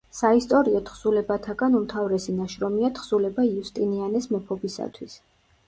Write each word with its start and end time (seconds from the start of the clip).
საისტორიო 0.19 0.79
თხზულებათაგან 0.87 1.77
უმთავრესი 1.81 2.35
ნაშრომია 2.39 2.91
თხზულება 2.97 3.47
„იუსტინიანეს 3.53 4.31
მეფობისათვის“. 4.35 5.23